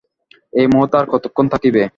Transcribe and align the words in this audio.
এ 0.53 0.63
মুহূর্ত 0.71 0.93
আর 0.95 1.05
কতক্ষণ 1.13 1.45
থাকিবে? 1.53 1.81